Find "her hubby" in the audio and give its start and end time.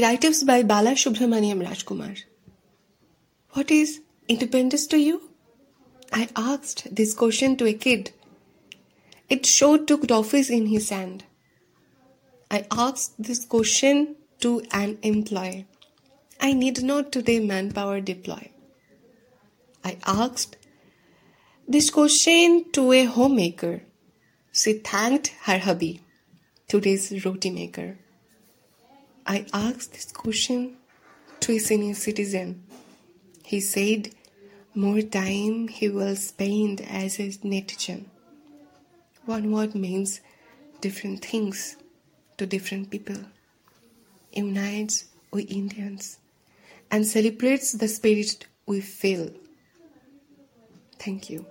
25.42-26.00